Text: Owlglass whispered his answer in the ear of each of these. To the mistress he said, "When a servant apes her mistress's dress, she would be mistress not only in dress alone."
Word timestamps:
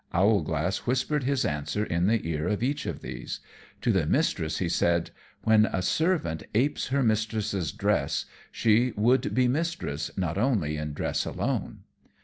Owlglass 0.15 0.87
whispered 0.87 1.25
his 1.25 1.45
answer 1.45 1.83
in 1.83 2.07
the 2.07 2.27
ear 2.27 2.47
of 2.47 2.63
each 2.63 2.87
of 2.87 3.01
these. 3.01 3.39
To 3.81 3.91
the 3.91 4.07
mistress 4.07 4.57
he 4.57 4.67
said, 4.67 5.11
"When 5.43 5.67
a 5.67 5.83
servant 5.83 6.41
apes 6.55 6.87
her 6.87 7.03
mistress's 7.03 7.71
dress, 7.71 8.25
she 8.51 8.93
would 8.97 9.35
be 9.35 9.47
mistress 9.47 10.09
not 10.17 10.39
only 10.39 10.75
in 10.75 10.93
dress 10.93 11.23
alone." 11.25 11.81